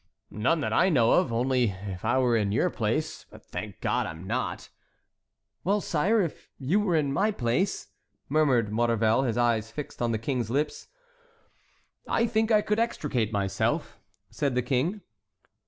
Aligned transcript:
"None 0.33 0.61
that 0.61 0.73
I 0.73 0.89
know 0.89 1.11
of; 1.11 1.31
only 1.31 1.65
if 1.69 2.03
I 2.03 2.17
were 2.17 2.35
in 2.35 2.51
your 2.51 2.71
place—but 2.71 3.45
thank 3.45 3.81
God 3.81 4.07
I 4.07 4.09
am 4.09 4.25
not"— 4.25 4.69
"Well, 5.63 5.79
sire, 5.79 6.23
if 6.23 6.49
you 6.57 6.79
were 6.79 6.95
in 6.95 7.13
my 7.13 7.29
place?" 7.29 7.89
murmured 8.27 8.71
Maurevel, 8.71 9.21
his 9.21 9.37
eyes 9.37 9.69
fixed 9.69 10.01
on 10.01 10.11
the 10.11 10.17
King's 10.17 10.49
lips. 10.49 10.87
"I 12.07 12.25
think 12.25 12.49
I 12.51 12.61
could 12.63 12.79
extricate 12.79 13.31
myself," 13.31 13.99
said 14.31 14.55
the 14.55 14.63
King. 14.63 15.01